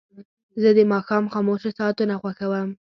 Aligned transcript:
زه 0.61 0.69
د 0.77 0.79
ماښام 0.93 1.23
خاموشه 1.33 1.69
ساعتونه 1.79 2.13
خوښوم. 2.21 2.69